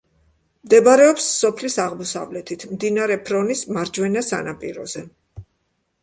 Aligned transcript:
მდებარეობს 0.67 1.25
სოფლის 1.41 1.75
აღმოსავლეთით, 1.83 2.65
მდინარე 2.75 3.17
ფრონის 3.27 3.61
მარჯვენა 3.77 4.23
სანაპიროზე. 4.29 5.05